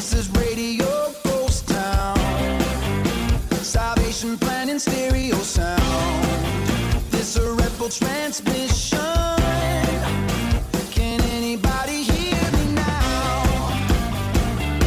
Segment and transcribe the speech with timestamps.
[0.00, 1.12] This is Radio
[3.62, 6.24] Salvation Plan in stereo sound.
[7.10, 8.98] This a transmission.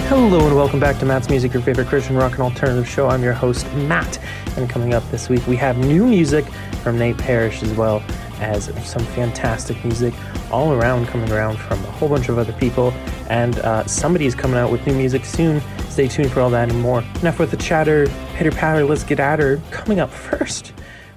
[0.09, 3.07] Hello and welcome back to Matt's Music, your favorite Christian rock and alternative show.
[3.07, 4.17] I'm your host, Matt.
[4.57, 6.43] And coming up this week, we have new music
[6.81, 8.03] from Nate Parrish as well
[8.39, 10.15] as some fantastic music
[10.53, 12.91] all around coming around from a whole bunch of other people,
[13.27, 15.61] and uh, somebody's coming out with new music soon.
[15.89, 17.03] Stay tuned for all that and more.
[17.21, 19.59] Enough with the chatter, pitter patter, let's get at her.
[19.71, 20.71] Coming up first,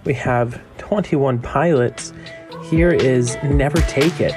[0.04, 2.12] we have 21 Pilots.
[2.70, 4.34] Here is Never Take It.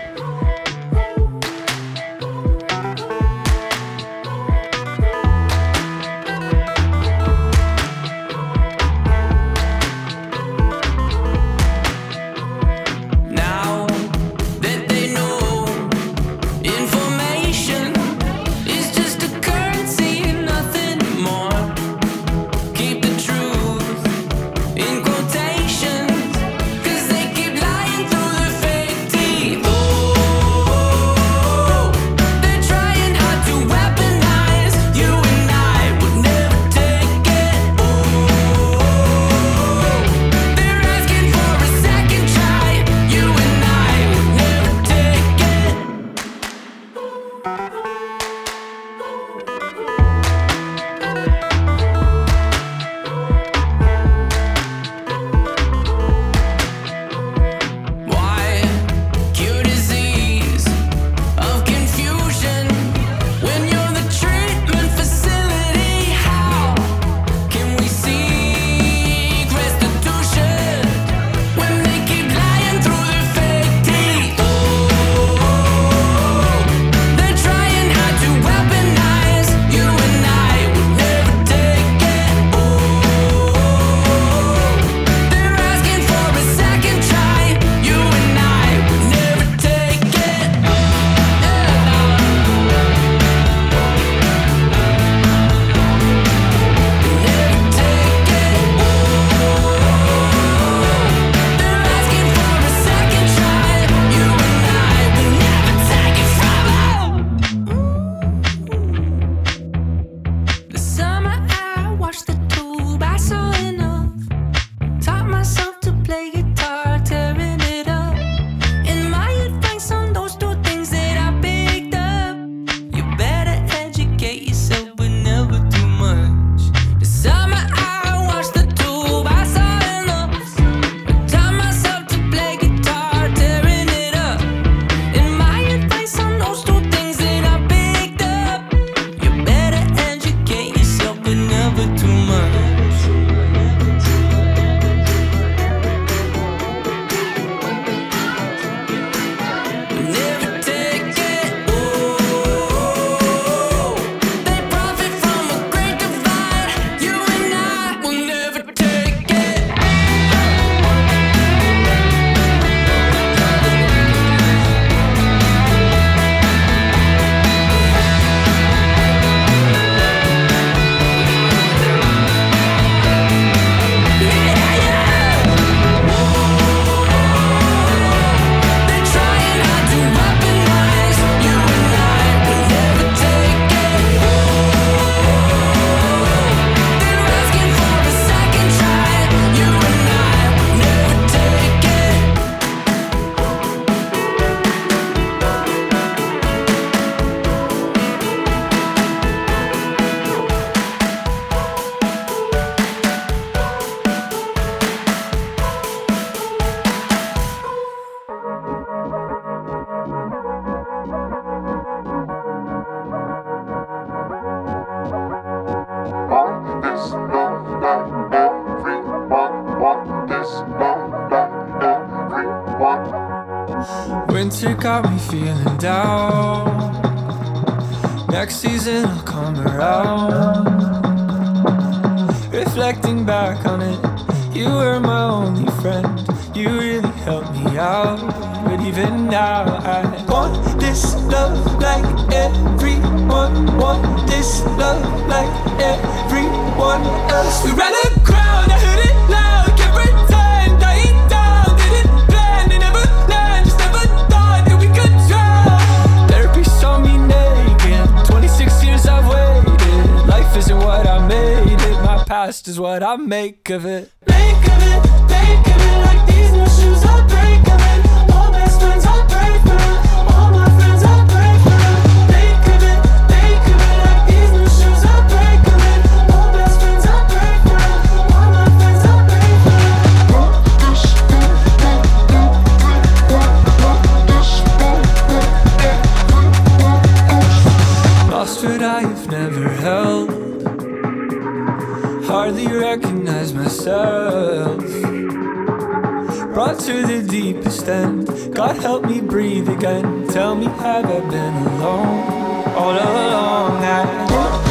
[296.59, 298.27] brought to the deepest end.
[298.53, 300.27] God help me breathe again.
[300.27, 303.77] Tell me, have I been alone all along?
[303.81, 304.68] I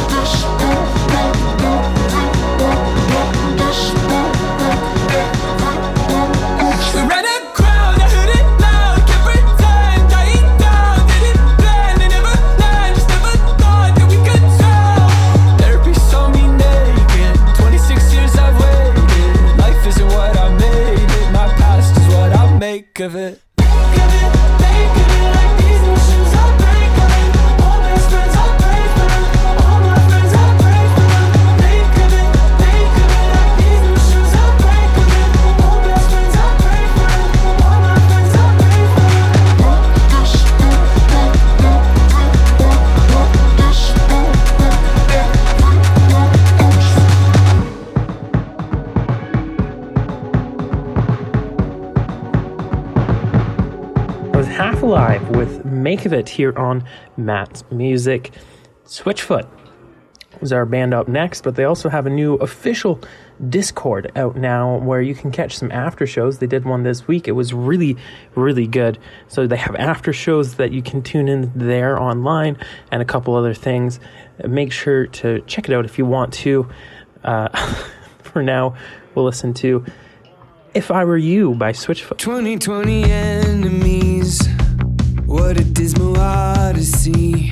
[22.99, 23.41] of it.
[55.89, 56.83] make of it here on
[57.17, 58.31] Matt's Music.
[58.85, 59.47] Switchfoot
[60.39, 63.01] is our band up next, but they also have a new official
[63.49, 66.37] Discord out now where you can catch some after shows.
[66.37, 67.27] They did one this week.
[67.27, 67.97] It was really,
[68.35, 68.99] really good.
[69.29, 72.55] So they have after shows that you can tune in there online
[72.91, 73.99] and a couple other things.
[74.47, 76.69] Make sure to check it out if you want to.
[77.23, 77.49] Uh,
[78.21, 78.75] for now,
[79.15, 79.83] we'll listen to
[80.75, 82.19] If I Were You by Switchfoot.
[82.19, 83.38] 2020.
[85.49, 87.49] What a dismal odyssey.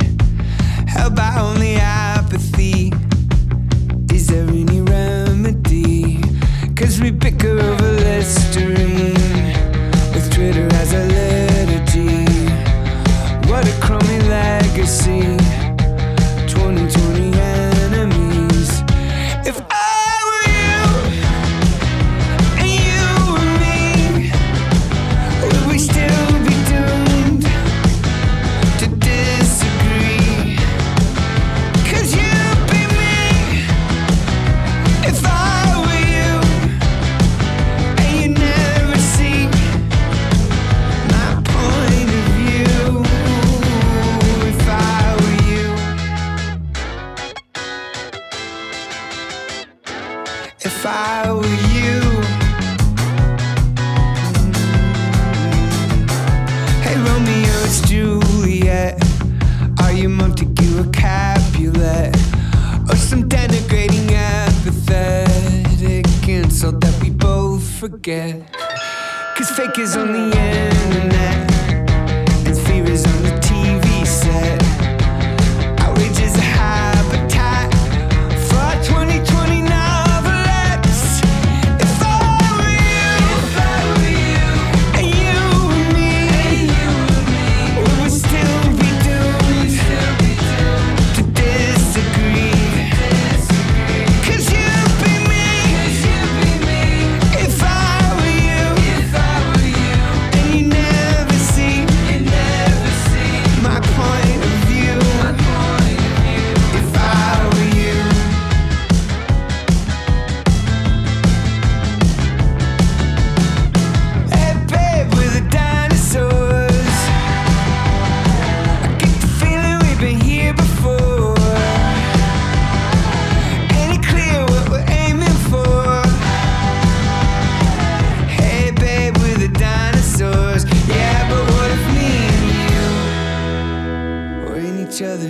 [0.87, 1.66] How about me?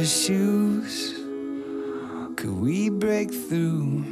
[0.08, 1.14] shoes?
[2.38, 4.06] Could we break through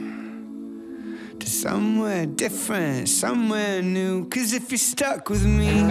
[1.39, 4.25] to somewhere different, somewhere new?
[4.25, 5.83] Cause if you're stuck with me,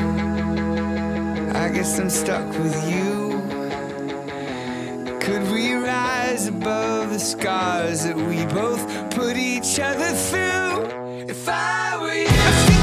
[1.53, 3.41] I guess I'm stuck with you.
[5.21, 11.29] Could we rise above the scars that we both put each other through?
[11.31, 12.74] If I were you.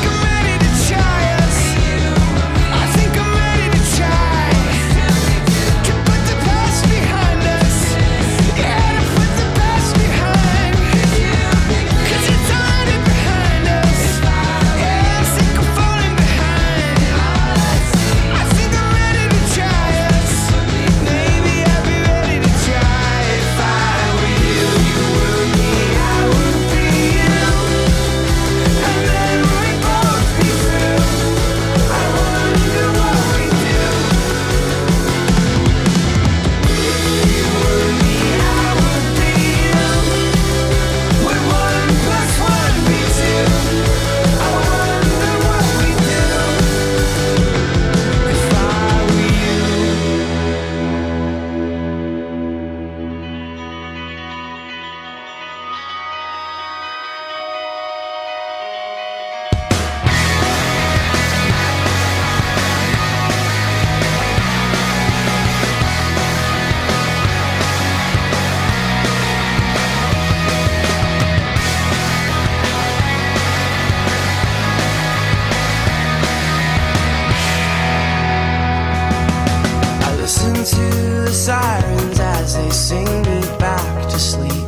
[82.41, 84.67] as they sing me back to sleep.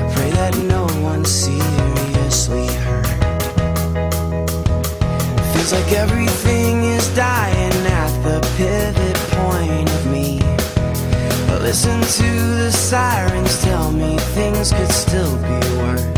[0.00, 3.06] I pray that no one's seriously hurt.
[5.52, 10.40] Feels like everything is dying at the pivot point of me.
[11.46, 12.30] But listen to
[12.62, 16.13] the sirens tell me things could still be worse.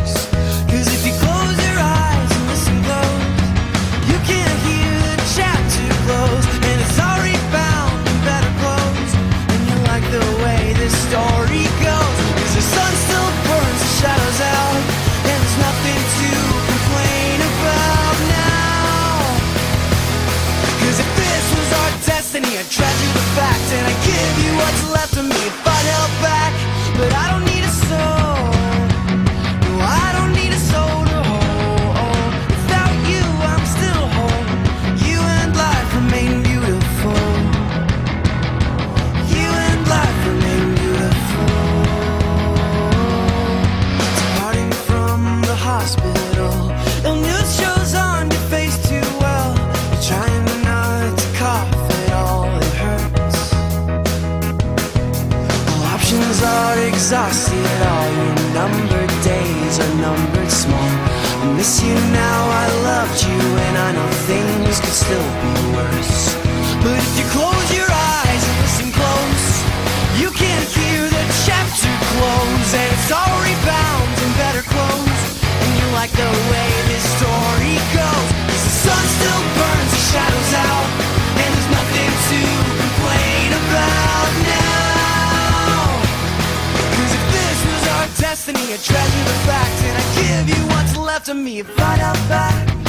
[61.67, 62.41] miss you now.
[62.63, 66.39] I loved you, and I know things could still be worse.
[66.83, 69.47] But if you close your eyes and listen close,
[70.21, 75.23] you can hear the chapter close, and it's already bound in better clothes.
[75.43, 78.31] And you like the way this story goes.
[78.47, 80.89] The sun still burns, the shadows out,
[81.35, 82.46] and there's nothing to
[88.37, 89.83] destiny, a treasure the fact.
[89.85, 92.86] And I give you what's left of me if I don't back.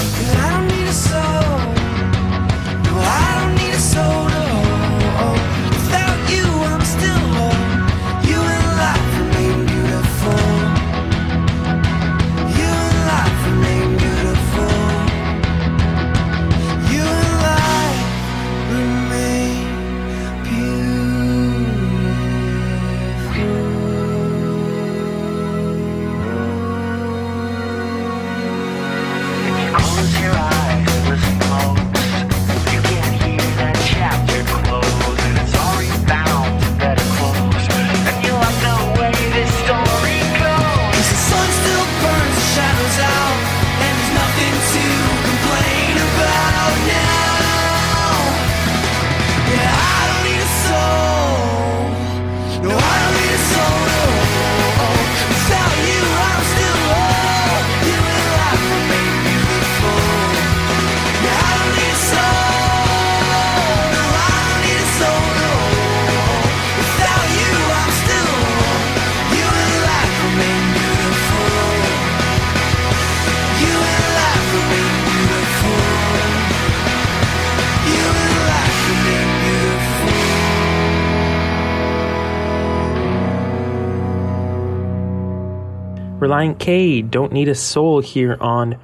[86.38, 88.77] Blind K, Don't Need a Soul here on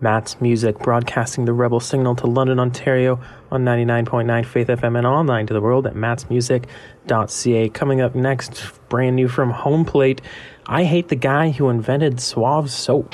[0.00, 5.46] Matt's Music, broadcasting the Rebel Signal to London, Ontario on 99.9 Faith FM and online
[5.46, 7.68] to the world at mattsmusic.ca.
[7.68, 10.22] Coming up next, brand new from Home Plate,
[10.64, 13.12] I Hate the Guy Who Invented Suave Soap.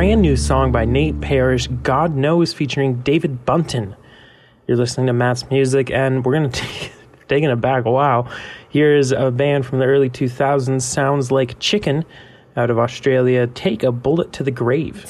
[0.00, 3.94] brand new song by Nate Parrish, God Knows, featuring David Bunton.
[4.66, 6.92] You're listening to Matt's music, and we're going to take
[7.28, 7.84] taking it back.
[7.84, 8.26] Wow.
[8.70, 12.06] Here's a band from the early 2000s, Sounds Like Chicken,
[12.56, 13.46] out of Australia.
[13.48, 15.04] Take a bullet to the grave.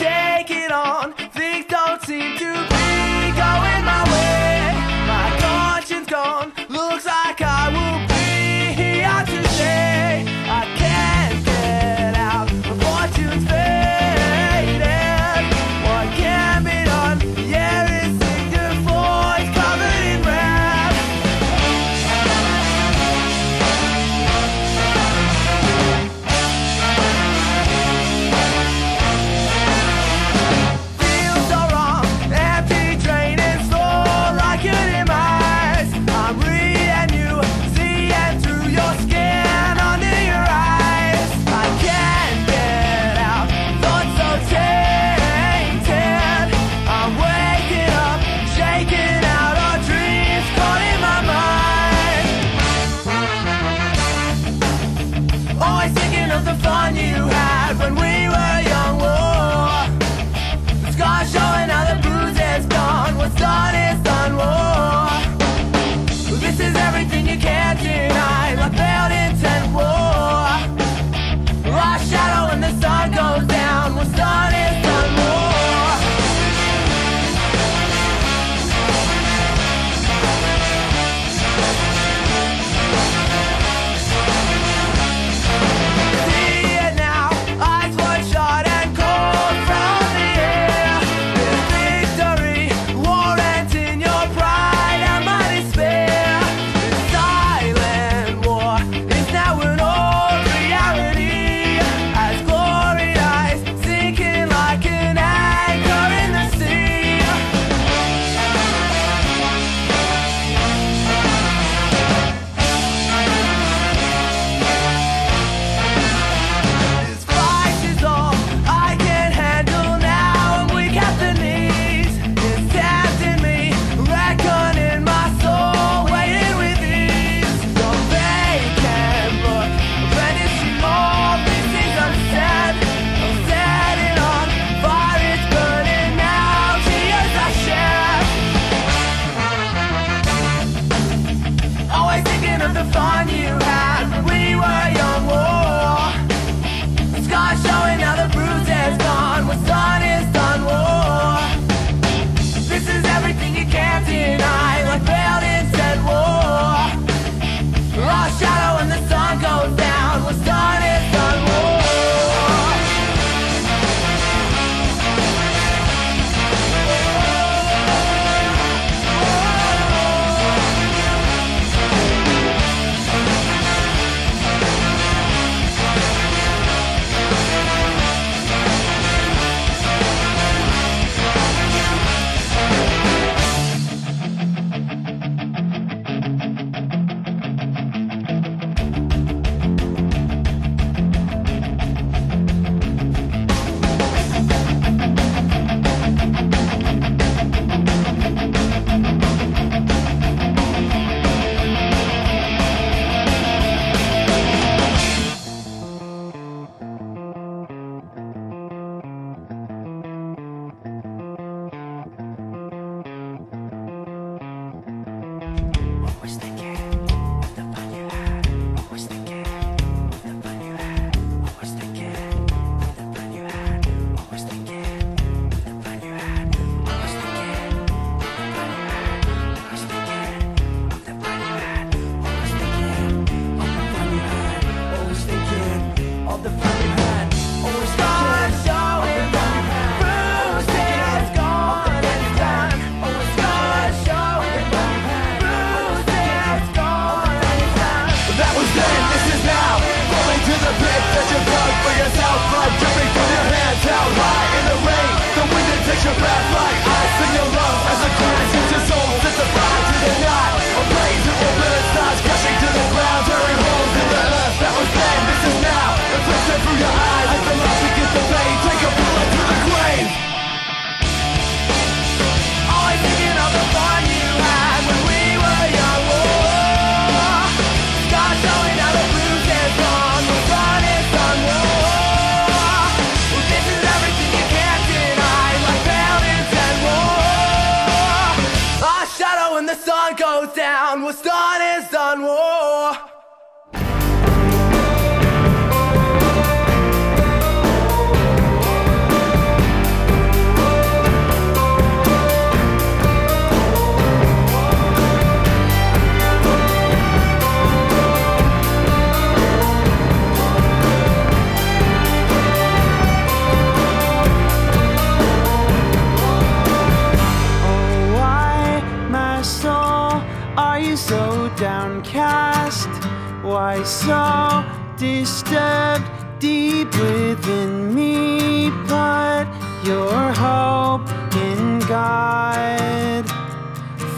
[323.42, 324.64] Why so
[324.96, 326.04] disturbed
[326.38, 328.70] deep within me?
[328.86, 329.46] Put
[329.84, 333.26] your hope in God,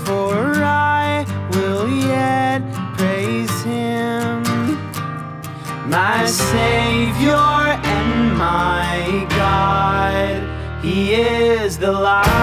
[0.04, 2.62] for I will yet
[2.96, 4.42] praise Him,
[5.88, 10.84] my Savior and my God.
[10.84, 12.41] He is the light.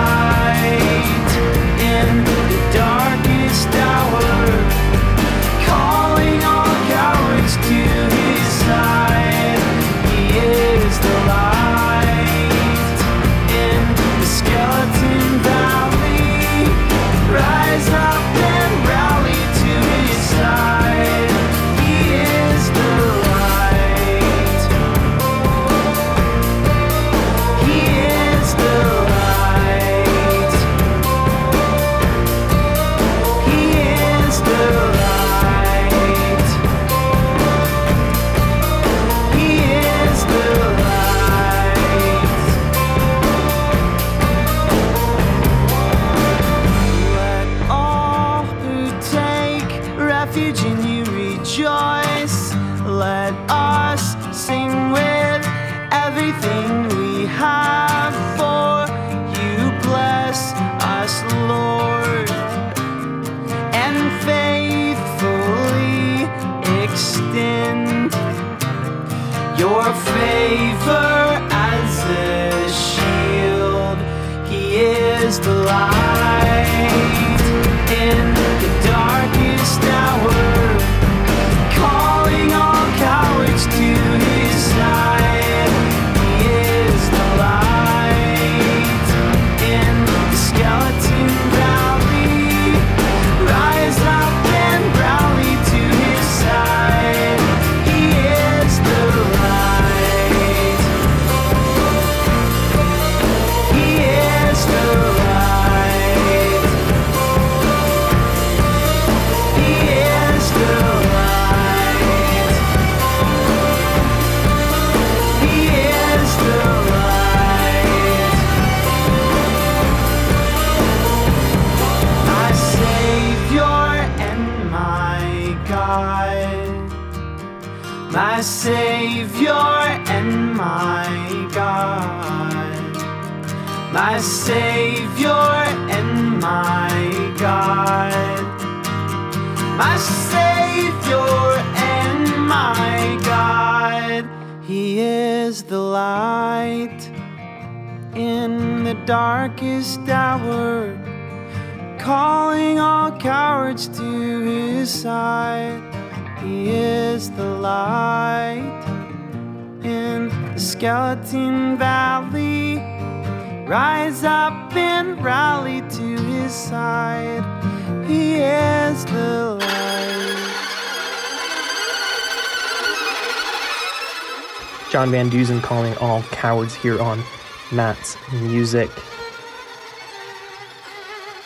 [175.00, 177.24] John Van Dusen calling all cowards here on
[177.72, 178.90] Matt's Music.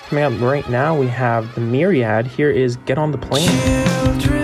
[0.07, 2.25] Coming up right now, we have the Myriad.
[2.25, 3.47] Here is Get on the Plane.
[4.19, 4.42] Children.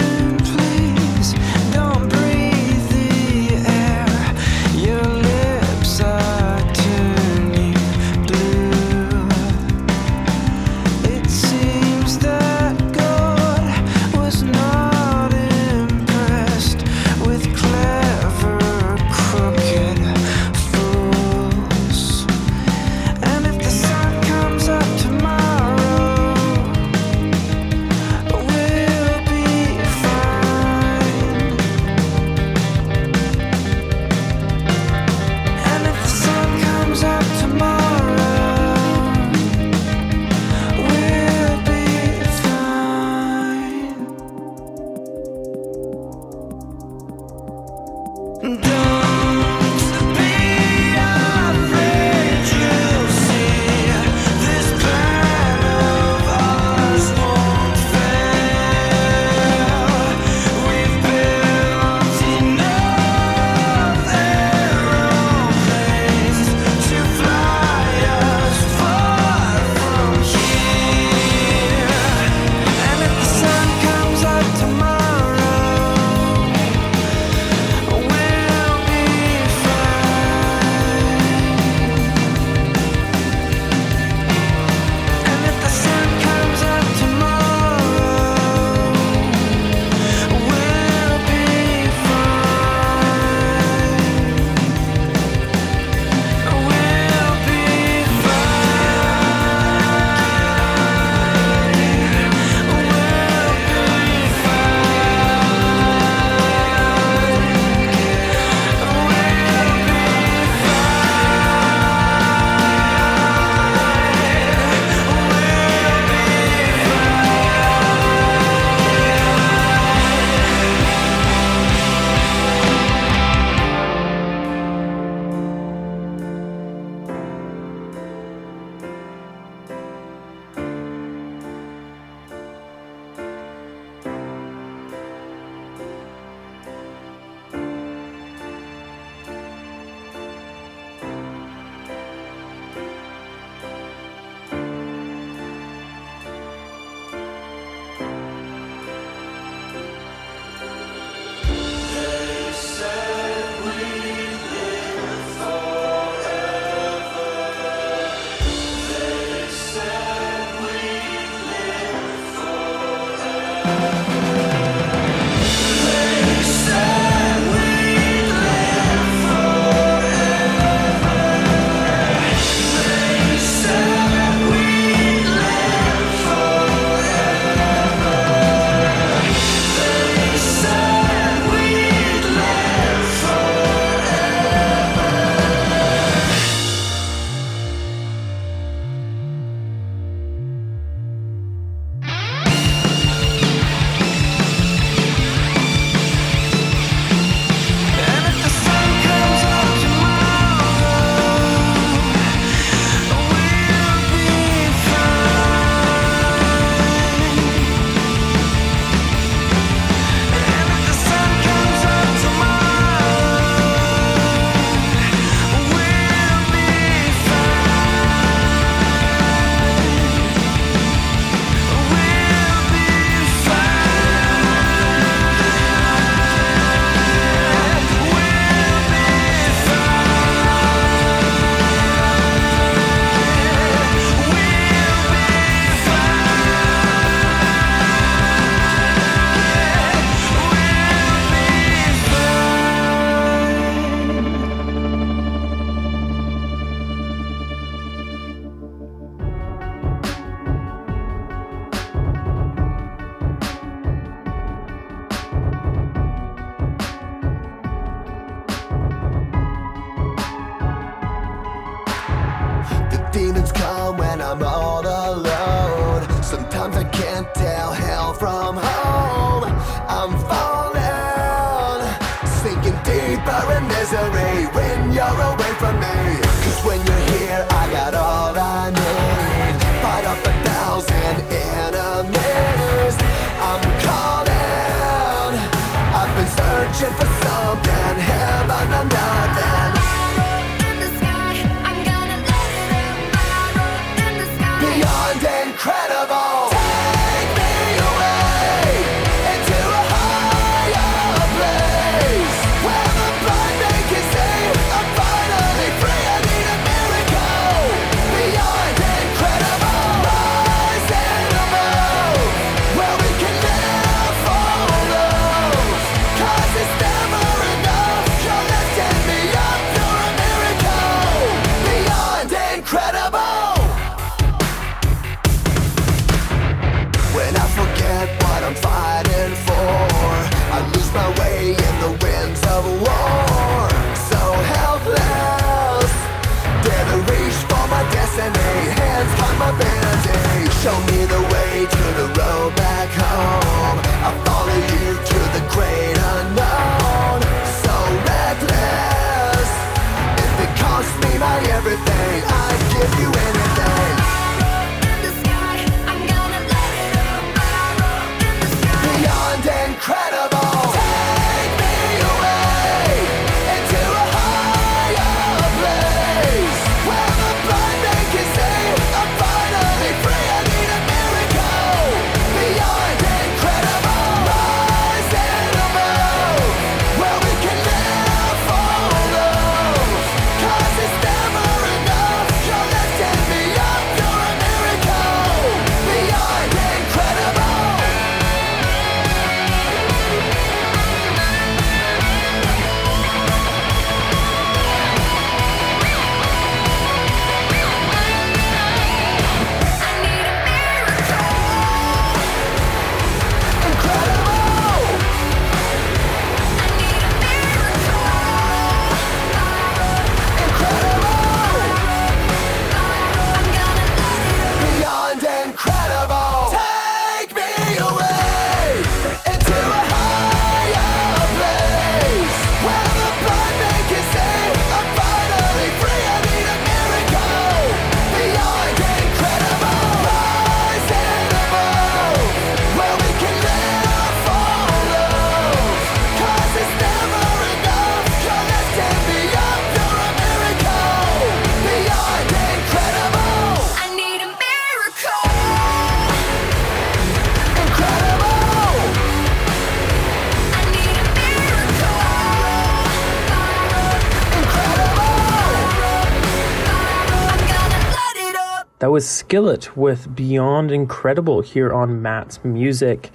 [459.19, 463.11] Skillet with Beyond Incredible here on Matt's Music,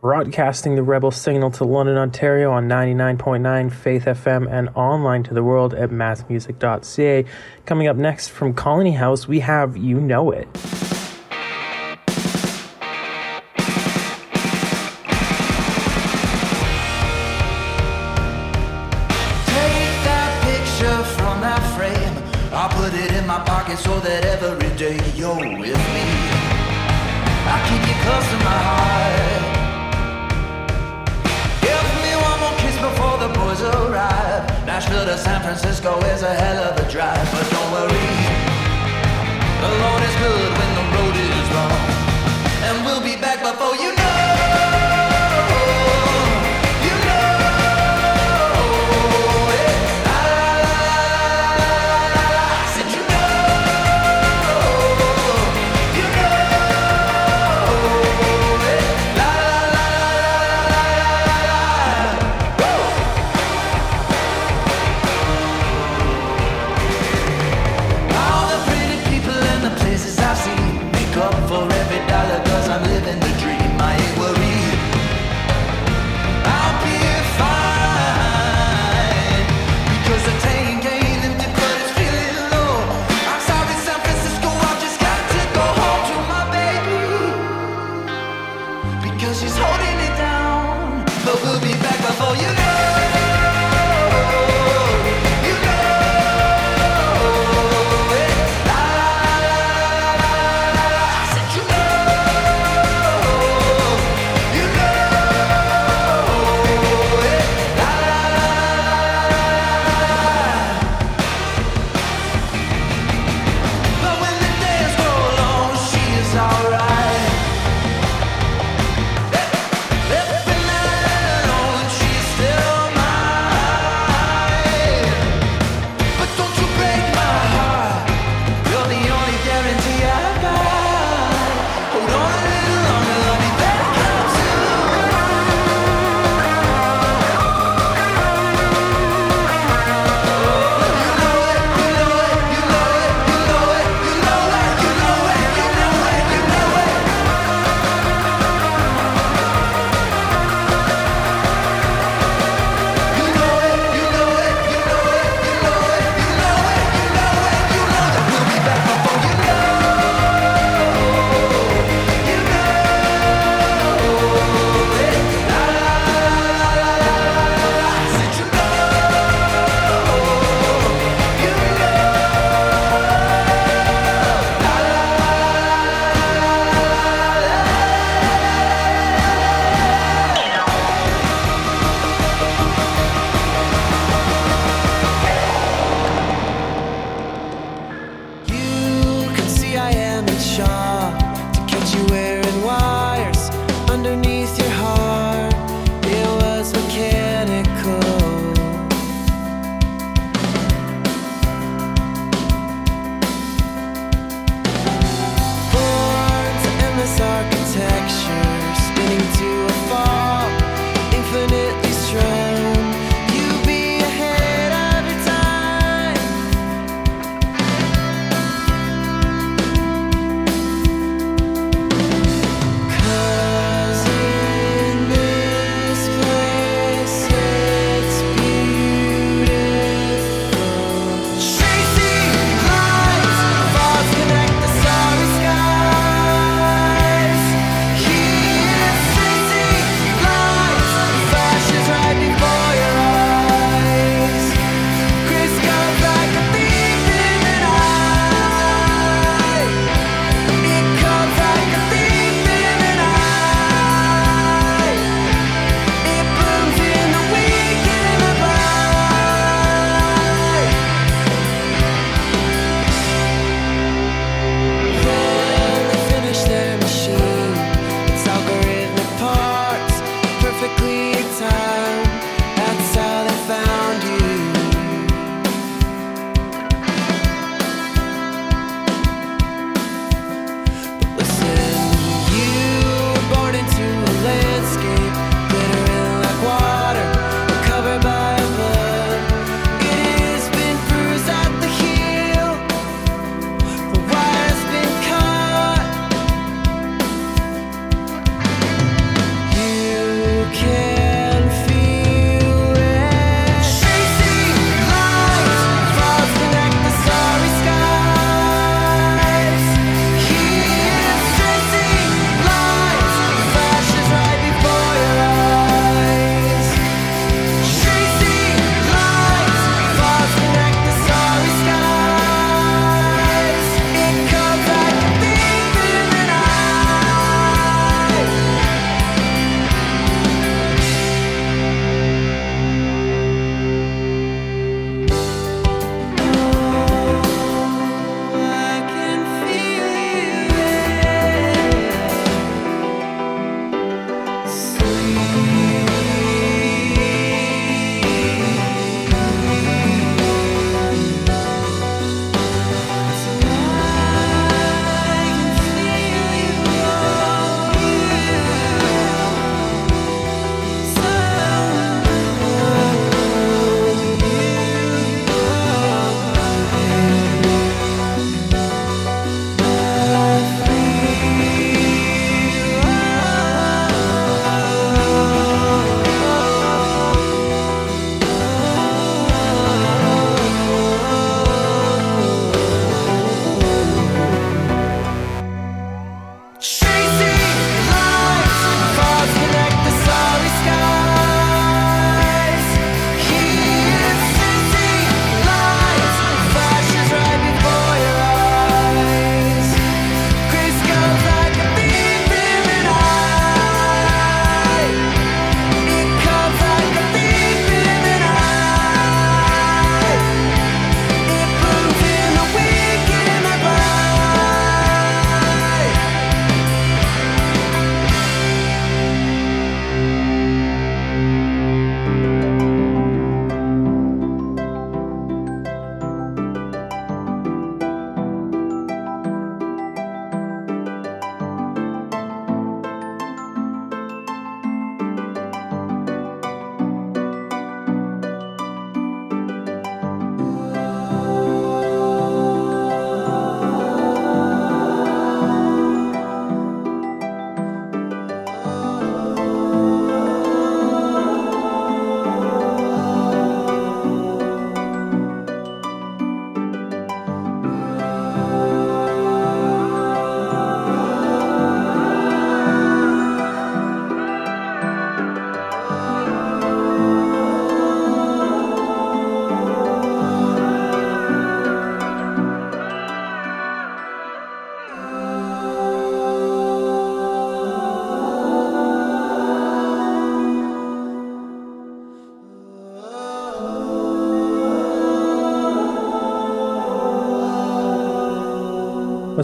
[0.00, 5.44] broadcasting the Rebel Signal to London, Ontario on 99.9 Faith FM and online to the
[5.44, 7.26] world at mattsmusic.ca.
[7.66, 10.48] Coming up next from Colony House, we have You Know It.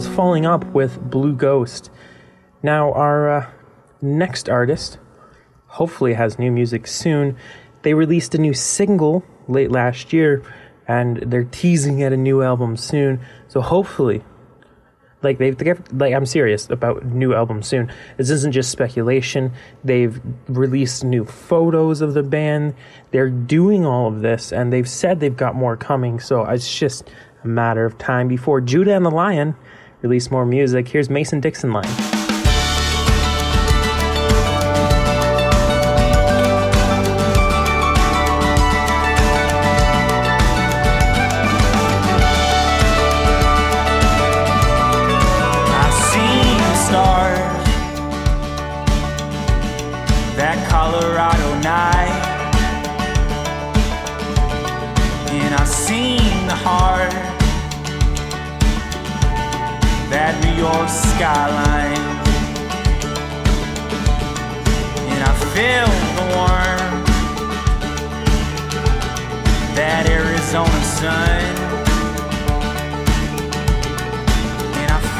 [0.07, 1.89] Was Falling Up with Blue Ghost.
[2.61, 3.49] Now, our uh,
[4.01, 4.97] next artist
[5.67, 7.37] hopefully has new music soon.
[7.83, 10.43] They released a new single late last year
[10.89, 13.21] and they're teasing at a new album soon.
[13.47, 14.25] So hopefully,
[15.21, 15.57] like they've
[15.93, 17.89] like I'm serious about new album soon.
[18.17, 19.53] This isn't just speculation.
[19.85, 22.73] They've released new photos of the band.
[23.11, 26.19] They're doing all of this and they've said they've got more coming.
[26.19, 27.09] So it's just
[27.45, 29.55] a matter of time before Judah and the Lion
[30.03, 30.87] release more music.
[30.87, 32.12] Here's Mason Dixon line.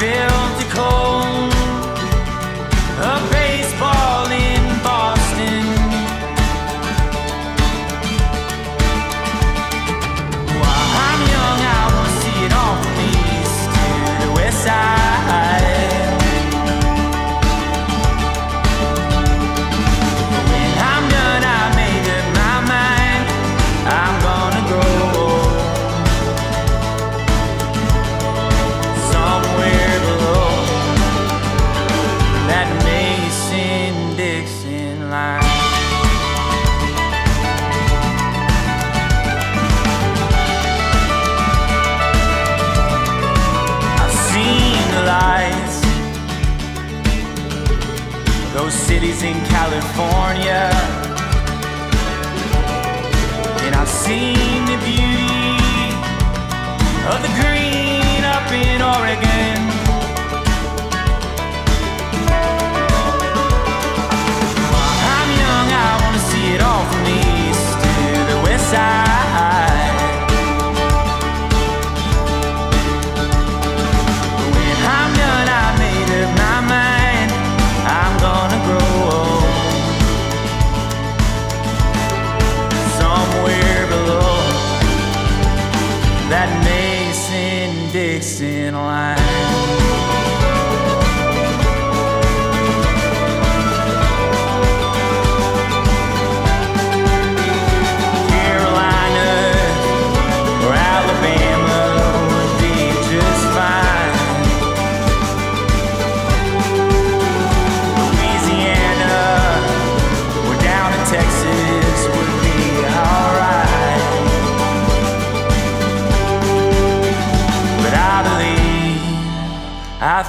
[0.04, 0.43] And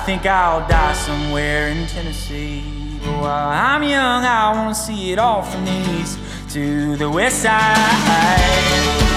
[0.05, 2.63] think I'll die somewhere in Tennessee.
[3.01, 6.19] But while I'm young, I want to see it all from the east
[6.51, 9.14] to the west side.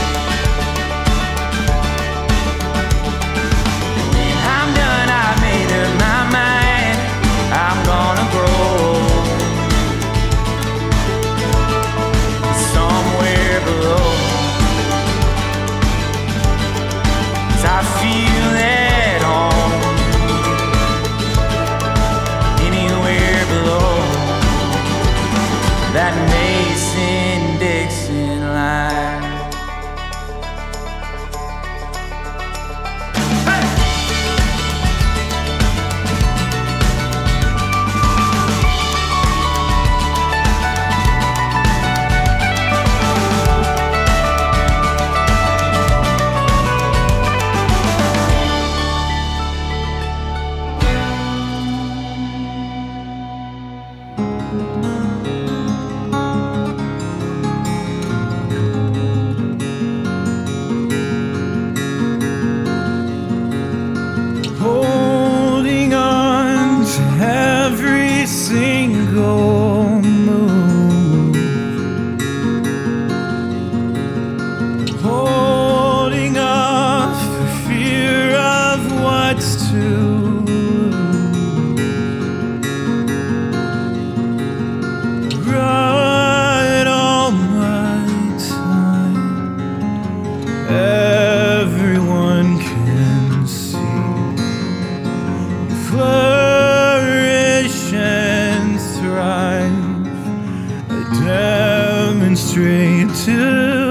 [102.57, 103.86] Straight to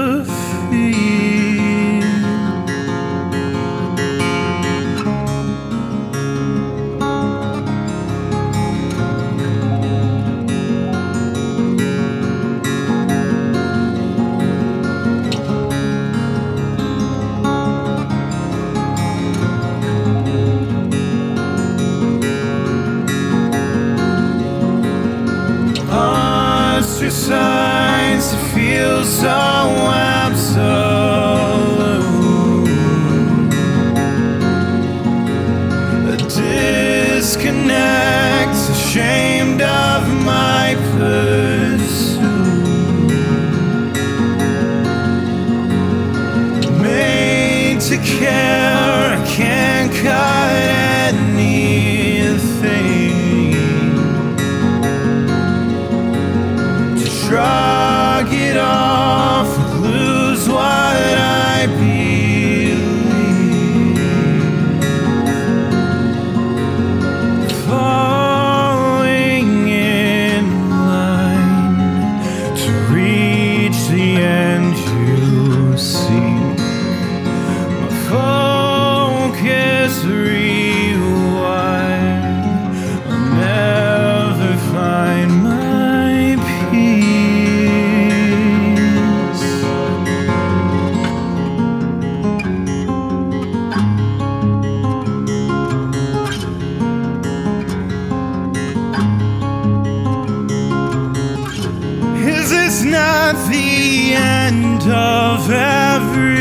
[103.49, 106.36] the end of everything?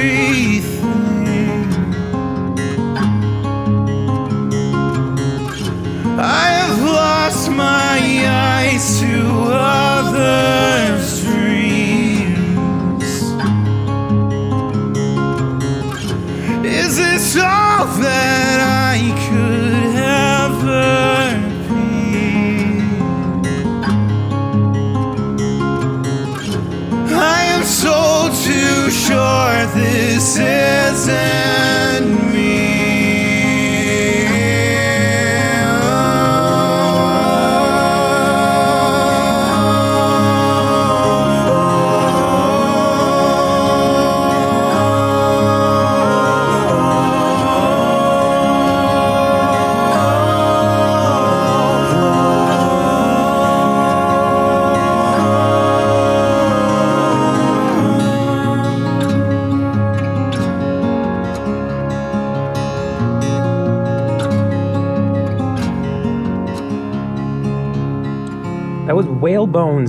[31.08, 31.65] Isn't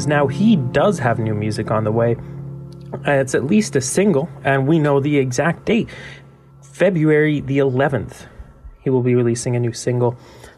[0.06, 2.18] Now, he does have new music on the way.
[3.06, 5.90] It's at least a single, and we know the exact date
[6.62, 8.28] February the 11th.
[8.82, 10.18] He will be releasing a new single.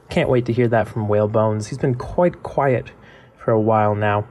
[0.10, 1.68] Can't wait to hear that from Whalebones.
[1.68, 2.92] He's been quite quiet
[3.38, 4.28] for a while now.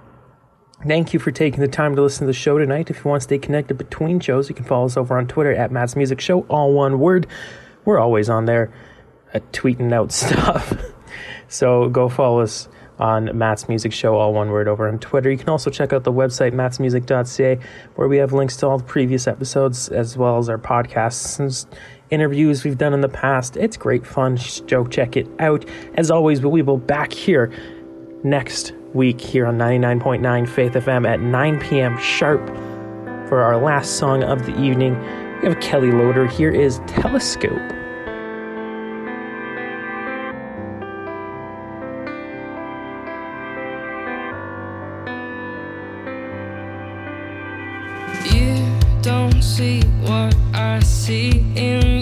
[0.86, 2.90] Thank you for taking the time to listen to the show tonight.
[2.90, 5.52] If you want to stay connected between shows, you can follow us over on Twitter
[5.52, 7.26] at Matt's Music Show, all one word.
[7.84, 8.72] We're always on there
[9.34, 10.72] uh, tweeting out stuff.
[11.48, 15.30] so go follow us on Matt's Music Show, all one word, over on Twitter.
[15.30, 17.58] You can also check out the website, mattsmusic.ca,
[17.94, 21.80] where we have links to all the previous episodes as well as our podcasts and
[22.10, 23.56] interviews we've done in the past.
[23.56, 24.38] It's great fun.
[24.66, 25.64] Go check it out.
[25.94, 27.52] As always, we will be back here
[28.24, 31.98] next week here on 99.9 Faith FM at 9 p.m.
[31.98, 32.46] sharp
[33.28, 34.98] for our last song of the evening.
[35.40, 36.26] We have Kelly Loader.
[36.26, 37.87] Here is Telescope.
[51.08, 51.97] See in